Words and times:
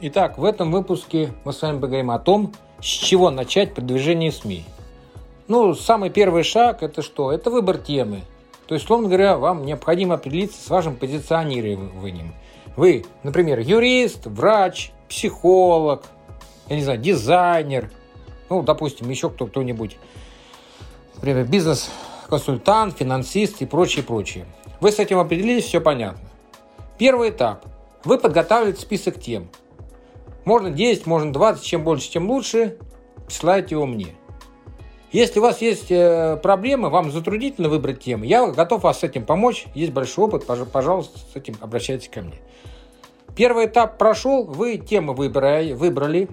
Итак, 0.00 0.38
в 0.38 0.44
этом 0.44 0.70
выпуске 0.70 1.32
мы 1.44 1.52
с 1.52 1.60
вами 1.60 1.80
поговорим 1.80 2.12
о 2.12 2.20
том, 2.20 2.54
с 2.80 2.84
чего 2.84 3.30
начать 3.30 3.74
продвижение 3.74 4.30
СМИ. 4.30 4.64
Ну, 5.48 5.74
самый 5.74 6.08
первый 6.08 6.44
шаг– 6.44 6.82
это 6.84 7.02
что? 7.02 7.32
Это 7.32 7.50
выбор 7.50 7.78
темы. 7.78 8.20
То 8.68 8.74
есть, 8.74 8.84
условно 8.84 9.08
говоря, 9.08 9.36
вам 9.36 9.66
необходимо 9.66 10.14
определиться 10.14 10.62
с 10.62 10.70
вашим 10.70 10.94
позиционированием. 10.94 12.32
Вы, 12.76 13.06
например, 13.24 13.58
юрист, 13.58 14.26
врач, 14.26 14.92
психолог, 15.08 16.04
я 16.68 16.76
не 16.76 16.82
знаю, 16.84 17.00
дизайнер, 17.00 17.90
ну, 18.50 18.62
допустим, 18.62 19.10
еще 19.10 19.30
кто- 19.30 19.46
кто-нибудь, 19.46 19.96
например, 21.16 21.44
бизнес-консультант, 21.44 22.98
финансист 22.98 23.62
и 23.62 23.66
прочее, 23.66 24.04
прочее. 24.04 24.46
Вы 24.80 24.92
с 24.92 25.00
этим 25.00 25.18
определились, 25.18 25.64
все 25.64 25.80
понятно. 25.80 26.20
Первый 26.98 27.30
этап. 27.30 27.64
Вы 28.04 28.16
подготавливаете 28.16 28.80
список 28.80 29.20
тем– 29.20 29.48
можно 30.48 30.70
10, 30.70 31.06
можно 31.06 31.30
20, 31.30 31.62
чем 31.62 31.84
больше, 31.84 32.10
тем 32.10 32.30
лучше. 32.30 32.78
Присылайте 33.26 33.74
его 33.74 33.84
мне. 33.84 34.16
Если 35.12 35.40
у 35.40 35.42
вас 35.42 35.60
есть 35.60 35.90
э, 35.90 36.38
проблемы, 36.42 36.88
вам 36.88 37.12
затруднительно 37.12 37.68
выбрать 37.68 38.00
тему, 38.00 38.24
я 38.24 38.46
готов 38.46 38.82
вас 38.82 39.00
с 39.00 39.04
этим 39.04 39.26
помочь. 39.26 39.66
Есть 39.74 39.92
большой 39.92 40.24
опыт, 40.24 40.46
пожалуйста, 40.46 41.18
с 41.18 41.36
этим 41.36 41.56
обращайтесь 41.60 42.08
ко 42.08 42.22
мне. 42.22 42.36
Первый 43.36 43.66
этап 43.66 43.98
прошел, 43.98 44.44
вы 44.44 44.78
тему 44.78 45.12
выбрали, 45.12 45.74
выбрали. 45.74 46.28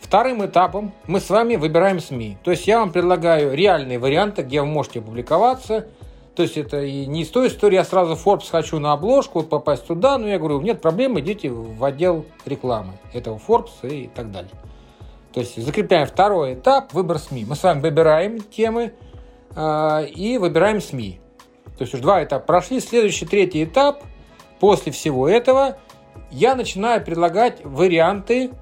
Вторым 0.00 0.46
этапом 0.46 0.94
мы 1.08 1.18
с 1.18 1.28
вами 1.28 1.56
выбираем 1.56 1.98
СМИ. 1.98 2.38
То 2.44 2.52
есть 2.52 2.68
я 2.68 2.78
вам 2.78 2.92
предлагаю 2.92 3.52
реальные 3.52 3.98
варианты, 3.98 4.42
где 4.42 4.60
вы 4.60 4.68
можете 4.68 5.00
публиковаться– 5.00 5.88
то 6.34 6.42
есть 6.42 6.56
это 6.56 6.82
и 6.82 7.06
не 7.06 7.22
из 7.22 7.28
той 7.28 7.48
истории, 7.48 7.76
я 7.76 7.84
сразу 7.84 8.14
Forbes 8.14 8.50
хочу 8.50 8.80
на 8.80 8.92
обложку, 8.92 9.40
вот 9.40 9.48
попасть 9.48 9.86
туда, 9.86 10.18
но 10.18 10.26
я 10.26 10.38
говорю, 10.38 10.60
нет 10.60 10.80
проблем, 10.80 11.18
идите 11.20 11.50
в 11.50 11.82
отдел 11.84 12.24
рекламы 12.44 12.94
этого 13.12 13.40
Forbes 13.46 13.88
и 13.88 14.08
так 14.08 14.32
далее. 14.32 14.50
То 15.32 15.40
есть 15.40 15.60
закрепляем 15.60 16.06
второй 16.06 16.54
этап, 16.54 16.92
выбор 16.92 17.18
СМИ. 17.18 17.44
Мы 17.44 17.56
с 17.56 17.62
вами 17.62 17.80
выбираем 17.80 18.40
темы 18.40 18.94
э, 19.54 20.06
и 20.06 20.38
выбираем 20.38 20.80
СМИ. 20.80 21.20
То 21.76 21.82
есть 21.82 21.94
уже 21.94 22.02
два 22.02 22.22
этапа 22.22 22.46
прошли. 22.46 22.78
Следующий, 22.78 23.26
третий 23.26 23.64
этап. 23.64 24.02
После 24.60 24.92
всего 24.92 25.28
этого 25.28 25.78
я 26.30 26.54
начинаю 26.54 27.04
предлагать 27.04 27.64
варианты 27.64 28.52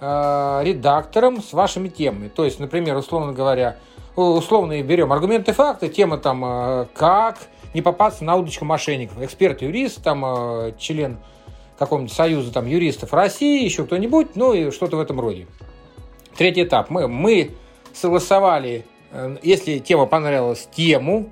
э, 0.00 0.60
редакторам 0.62 1.42
с 1.42 1.52
вашими 1.52 1.88
темами. 1.88 2.28
То 2.28 2.44
есть, 2.44 2.60
например, 2.60 2.96
условно 2.96 3.32
говоря, 3.32 3.76
условно 4.16 4.80
берем 4.82 5.12
аргументы 5.12 5.52
факты, 5.52 5.88
тема 5.88 6.18
там 6.18 6.44
э, 6.44 6.86
как 6.94 7.38
не 7.74 7.82
попасться 7.82 8.24
на 8.24 8.36
удочку 8.36 8.64
мошенников. 8.64 9.22
Эксперт-юрист, 9.22 10.02
там 10.02 10.24
э, 10.24 10.72
член 10.78 11.18
какого-нибудь 11.78 12.12
союза 12.12 12.52
там, 12.52 12.66
юристов 12.66 13.12
России, 13.12 13.64
еще 13.64 13.84
кто-нибудь, 13.84 14.36
ну 14.36 14.52
и 14.52 14.70
что-то 14.70 14.96
в 14.96 15.00
этом 15.00 15.20
роде. 15.20 15.46
Третий 16.36 16.64
этап. 16.64 16.90
Мы, 16.90 17.08
мы 17.08 17.52
согласовали, 17.94 18.84
э, 19.12 19.36
если 19.42 19.78
тема 19.78 20.06
понравилась, 20.06 20.68
тему 20.72 21.30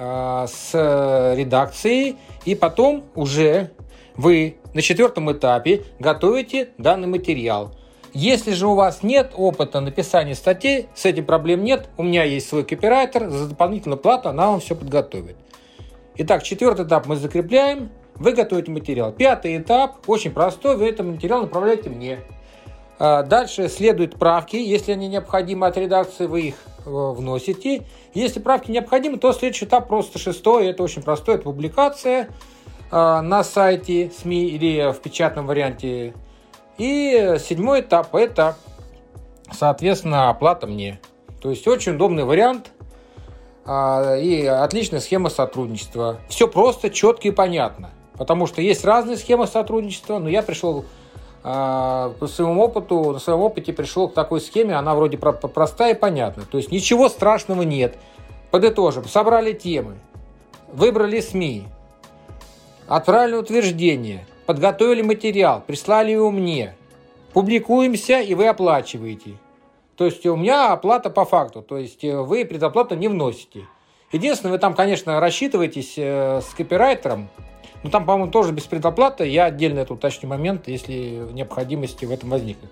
с 0.00 1.34
редакцией, 1.36 2.18
и 2.44 2.54
потом 2.54 3.02
уже 3.16 3.72
вы 4.14 4.58
на 4.72 4.80
четвертом 4.80 5.32
этапе 5.32 5.82
готовите 5.98 6.68
данный 6.78 7.08
материал. 7.08 7.72
Если 8.14 8.52
же 8.52 8.66
у 8.66 8.74
вас 8.74 9.02
нет 9.02 9.32
опыта 9.36 9.80
написания 9.80 10.34
статей, 10.34 10.88
с 10.94 11.04
этим 11.04 11.26
проблем 11.26 11.62
нет. 11.62 11.88
У 11.96 12.02
меня 12.02 12.24
есть 12.24 12.48
свой 12.48 12.64
копирайтер, 12.64 13.28
за 13.28 13.48
дополнительную 13.48 13.98
плату 13.98 14.28
она 14.28 14.48
вам 14.48 14.60
все 14.60 14.74
подготовит. 14.74 15.36
Итак, 16.16 16.42
четвертый 16.42 16.86
этап 16.86 17.06
мы 17.06 17.16
закрепляем. 17.16 17.90
Вы 18.16 18.32
готовите 18.32 18.72
материал. 18.72 19.12
Пятый 19.12 19.56
этап, 19.58 20.08
очень 20.08 20.32
простой, 20.32 20.76
вы 20.76 20.88
этот 20.88 21.06
материал 21.06 21.42
направляете 21.42 21.90
мне. 21.90 22.18
А, 22.98 23.22
дальше 23.22 23.68
следуют 23.68 24.16
правки. 24.18 24.56
Если 24.56 24.92
они 24.92 25.06
необходимы 25.06 25.66
от 25.66 25.76
редакции, 25.76 26.26
вы 26.26 26.40
их 26.48 26.54
э, 26.84 26.90
вносите. 26.90 27.84
Если 28.14 28.40
правки 28.40 28.72
необходимы, 28.72 29.18
то 29.18 29.32
следующий 29.32 29.66
этап 29.66 29.86
просто 29.86 30.18
шестой. 30.18 30.66
Это 30.66 30.82
очень 30.82 31.02
простой, 31.02 31.36
это 31.36 31.44
публикация 31.44 32.28
а, 32.90 33.22
на 33.22 33.44
сайте 33.44 34.10
СМИ 34.10 34.48
или 34.48 34.92
в 34.92 34.98
печатном 34.98 35.46
варианте 35.46 36.14
и 36.78 37.36
седьмой 37.40 37.80
этап– 37.80 38.08
это, 38.14 38.56
соответственно, 39.52 40.30
оплата 40.30 40.68
мне. 40.68 41.00
То 41.42 41.50
есть 41.50 41.66
очень 41.66 41.96
удобный 41.96 42.24
вариант 42.24 42.70
а, 43.66 44.16
и 44.16 44.46
отличная 44.46 45.00
схема 45.00 45.28
сотрудничества. 45.28 46.18
Все 46.28 46.46
просто, 46.46 46.90
четко 46.90 47.28
и 47.28 47.30
понятно. 47.32 47.90
Потому 48.16 48.46
что 48.46 48.62
есть 48.62 48.84
разные 48.84 49.16
схемы 49.16 49.48
сотрудничества, 49.48 50.18
но 50.18 50.28
я 50.28 50.42
пришел 50.42 50.84
а, 51.42 52.10
по 52.20 52.28
своему 52.28 52.62
опыту, 52.62 53.12
на 53.12 53.18
своем 53.18 53.40
опыте 53.40 53.72
пришел 53.72 54.08
к 54.08 54.14
такой 54.14 54.40
схеме, 54.40 54.74
она 54.74 54.94
вроде 54.94 55.18
простая 55.18 55.94
и 55.94 55.98
понятная. 55.98 56.46
То 56.46 56.58
есть 56.58 56.70
ничего 56.70 57.08
страшного 57.08 57.62
нет. 57.62 57.96
Подытожим, 58.52 59.06
собрали 59.06 59.52
темы, 59.52 59.96
выбрали 60.72 61.20
СМИ, 61.20 61.66
отправили 62.86 63.34
утверждение– 63.34 64.24
подготовили 64.48 65.02
материал, 65.02 65.62
прислали 65.64 66.12
его 66.12 66.30
мне. 66.30 66.74
Публикуемся, 67.34 68.20
и 68.20 68.34
вы 68.34 68.48
оплачиваете. 68.48 69.32
То 69.94 70.06
есть 70.06 70.24
у 70.24 70.36
меня 70.36 70.72
оплата 70.72 71.10
по 71.10 71.26
факту, 71.26 71.60
то 71.60 71.76
есть 71.76 72.02
э, 72.02 72.16
вы 72.16 72.46
предоплату 72.46 72.94
не 72.94 73.08
вносите. 73.08 73.66
Единственное, 74.10 74.52
вы 74.52 74.58
там, 74.58 74.72
конечно, 74.72 75.20
рассчитываетесь 75.20 75.98
э, 75.98 76.40
с 76.40 76.54
копирайтером, 76.54 77.28
но 77.82 77.90
там, 77.90 78.06
по-моему, 78.06 78.32
тоже 78.32 78.52
без 78.52 78.64
предоплаты. 78.64 79.28
Я 79.28 79.44
отдельно 79.44 79.80
это 79.80 79.92
уточню 79.92 80.30
момент, 80.30 80.66
если 80.66 81.28
необходимости 81.30 82.06
в 82.06 82.10
этом 82.10 82.30
возникнет. 82.30 82.70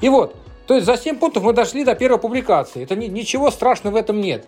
И 0.00 0.08
вот, 0.08 0.36
то 0.68 0.74
есть 0.74 0.86
за 0.86 0.96
7 0.96 1.18
пунктов 1.18 1.42
мы 1.42 1.52
дошли 1.52 1.84
до 1.84 1.96
первой 1.96 2.20
публикации. 2.20 2.84
Это 2.84 2.94
ни, 2.94 3.06
ничего 3.06 3.50
страшного 3.50 3.94
в 3.94 3.96
этом 3.96 4.20
нет. 4.20 4.46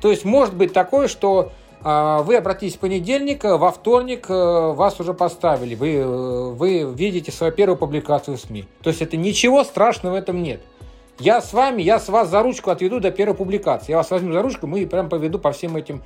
То 0.00 0.12
есть 0.12 0.24
может 0.24 0.54
быть 0.54 0.72
такое, 0.72 1.08
что 1.08 1.50
вы 1.86 2.34
обратились 2.34 2.74
в 2.74 2.80
понедельник, 2.80 3.44
э, 3.44 3.56
во 3.56 3.70
вторник 3.70 4.26
э, 4.28 4.72
вас 4.72 4.98
уже 4.98 5.14
поставили. 5.14 5.76
Вы, 5.76 5.94
э, 5.94 6.04
вы 6.04 6.82
видите 6.82 7.30
свою 7.30 7.52
первую 7.52 7.76
публикацию 7.76 8.36
в 8.36 8.40
СМИ. 8.40 8.64
То 8.82 8.90
есть 8.90 9.02
это 9.02 9.16
ничего 9.16 9.62
страшного 9.62 10.14
в 10.14 10.16
этом 10.16 10.42
нет. 10.42 10.62
Я 11.20 11.40
с 11.40 11.52
вами, 11.52 11.82
я 11.82 12.00
с 12.00 12.08
вас 12.08 12.28
за 12.28 12.42
ручку 12.42 12.70
отведу 12.70 12.98
до 12.98 13.12
первой 13.12 13.36
публикации. 13.36 13.92
Я 13.92 13.98
вас 13.98 14.10
возьму 14.10 14.32
за 14.32 14.42
ручку, 14.42 14.66
мы 14.66 14.84
прям 14.84 15.08
поведу 15.08 15.38
по 15.38 15.52
всем 15.52 15.76
этим 15.76 16.02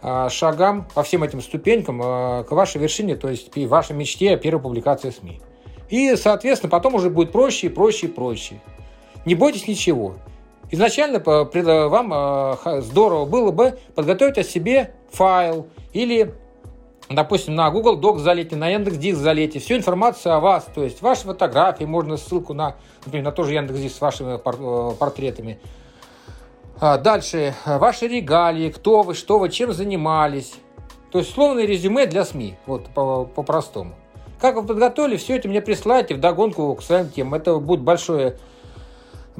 а, 0.00 0.30
шагам, 0.30 0.88
по 0.94 1.02
всем 1.02 1.22
этим 1.22 1.42
ступенькам 1.42 2.00
к 2.00 2.46
вашей 2.50 2.80
вершине, 2.80 3.14
то 3.14 3.28
есть 3.28 3.50
и 3.54 3.66
вашей 3.66 3.94
мечте 3.94 4.32
о 4.32 4.38
первой 4.38 4.62
публикации 4.62 5.10
в 5.10 5.14
СМИ. 5.14 5.42
И, 5.90 6.16
соответственно, 6.16 6.70
потом 6.70 6.94
уже 6.94 7.10
будет 7.10 7.30
проще 7.30 7.66
и 7.66 7.70
проще 7.70 8.06
и 8.06 8.10
проще. 8.10 8.60
Не 9.26 9.34
бойтесь 9.34 9.68
ничего. 9.68 10.14
Изначально 10.70 11.20
вам 11.20 12.58
здорово 12.80 13.26
было 13.26 13.50
бы 13.50 13.78
подготовить 13.94 14.38
о 14.38 14.42
себе 14.42 14.94
файл 15.10 15.68
или 15.92 16.34
допустим, 17.08 17.56
на 17.56 17.70
Google 17.70 18.00
Docs 18.00 18.18
залейте, 18.18 18.56
на 18.56 18.68
Яндекс.Диск 18.68 19.18
залейте, 19.18 19.58
всю 19.58 19.76
информацию 19.76 20.34
о 20.34 20.40
вас, 20.40 20.66
то 20.72 20.84
есть 20.84 21.02
ваши 21.02 21.22
фотографии, 21.22 21.84
можно 21.84 22.16
ссылку 22.16 22.54
на, 22.54 22.76
например, 23.04 23.24
на 23.24 23.32
тоже 23.32 23.54
Яндекс.Диск 23.54 23.96
с 23.96 24.00
вашими 24.00 24.36
э, 24.36 24.94
портретами. 24.94 25.58
А, 26.80 26.98
дальше, 26.98 27.54
ваши 27.66 28.06
регалии, 28.06 28.70
кто 28.70 29.02
вы, 29.02 29.14
что 29.14 29.38
вы, 29.38 29.50
чем 29.50 29.72
занимались. 29.72 30.54
То 31.10 31.18
есть 31.18 31.34
словное 31.34 31.66
резюме 31.66 32.06
для 32.06 32.24
СМИ, 32.24 32.56
вот 32.66 32.86
по-простому. 32.94 33.90
По 33.90 33.96
как 34.40 34.56
вы 34.56 34.62
подготовили, 34.62 35.16
все 35.16 35.36
это 35.36 35.48
мне 35.48 35.60
присылайте 35.60 36.14
в 36.14 36.20
догонку 36.20 36.74
к 36.74 36.82
своим 36.82 37.10
темам. 37.10 37.34
Это 37.34 37.56
будет 37.56 37.80
большое 37.80 38.38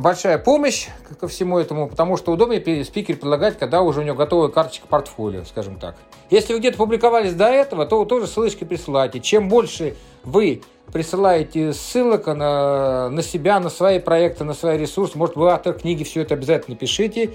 большая 0.01 0.39
помощь 0.39 0.89
ко 1.19 1.29
всему 1.29 1.59
этому, 1.59 1.89
потому 1.89 2.17
что 2.17 2.33
удобнее 2.33 2.85
спикер 2.85 3.17
предлагать, 3.17 3.59
когда 3.59 3.83
уже 3.83 4.01
у 4.01 4.03
него 4.03 4.17
готовая 4.17 4.49
карточка 4.49 4.87
портфолио, 4.87 5.45
скажем 5.45 5.79
так. 5.79 5.97
Если 6.31 6.53
вы 6.53 6.59
где-то 6.59 6.79
публиковались 6.79 7.35
до 7.35 7.47
этого, 7.47 7.87
то 7.87 7.99
вы 7.99 8.07
тоже 8.07 8.27
ссылочки 8.27 8.65
присылайте. 8.65 9.21
Чем 9.21 9.49
больше 9.49 9.97
вы 10.25 10.63
присылаете 10.93 11.73
ссылок 11.73 12.27
на, 12.27 13.11
на 13.11 13.23
себя, 13.23 13.61
на 13.61 13.69
свои 13.69 13.99
проекты, 13.99 14.45
на 14.45 14.55
свои 14.55 14.79
ресурсы, 14.79 15.17
может, 15.19 15.37
вы 15.37 15.51
автор 15.51 15.75
книги, 15.75 16.03
все 16.03 16.23
это 16.23 16.35
обязательно 16.35 16.77
пишите, 16.77 17.35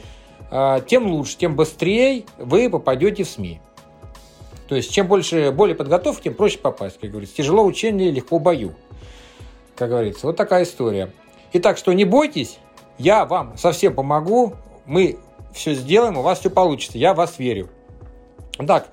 а, 0.51 0.81
тем 0.81 1.07
лучше, 1.07 1.37
тем 1.37 1.55
быстрее 1.55 2.25
вы 2.37 2.69
попадете 2.69 3.23
в 3.23 3.29
СМИ. 3.29 3.61
То 4.67 4.75
есть, 4.75 4.91
чем 4.91 5.07
больше, 5.07 5.51
более 5.51 5.75
подготовки, 5.75 6.23
тем 6.23 6.33
проще 6.33 6.57
попасть, 6.57 6.99
как 6.99 7.11
говорится. 7.11 7.35
Тяжело 7.35 7.63
учение, 7.63 8.09
легко 8.09 8.39
бою. 8.39 8.73
как 9.75 9.89
говорится. 9.89 10.25
Вот 10.25 10.35
такая 10.35 10.63
история. 10.63 11.11
Итак, 11.57 11.77
что 11.77 11.93
не 11.93 12.03
бойтесь, 12.03 12.59
я 12.97 13.23
вам 13.23 13.57
совсем 13.57 13.95
помогу, 13.95 14.55
мы 14.85 15.19
все 15.53 15.73
сделаем, 15.73 16.17
у 16.17 16.21
вас 16.21 16.39
все 16.39 16.49
получится, 16.49 16.97
я 16.97 17.13
в 17.13 17.15
вас 17.15 17.39
верю. 17.39 17.69
Так, 18.67 18.89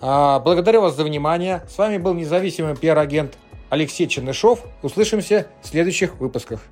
а, 0.00 0.40
благодарю 0.40 0.80
вас 0.80 0.96
за 0.96 1.04
внимание. 1.04 1.62
С 1.68 1.76
вами 1.76 1.98
был 1.98 2.14
независимый 2.14 2.74
пиар-агент 2.74 3.36
Алексей 3.68 4.06
Чернышов. 4.06 4.60
Услышимся 4.82 5.48
в 5.60 5.66
следующих 5.66 6.18
выпусках. 6.18 6.62